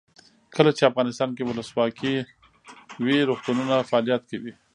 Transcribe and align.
کله 0.55 0.71
چې 0.77 0.89
افغانستان 0.91 1.29
کې 1.35 1.43
ولسواکي 1.45 2.13
وي 3.03 3.17
روغتونونه 3.29 3.75
فعالیت 3.89 4.23
کوي. 4.31 4.51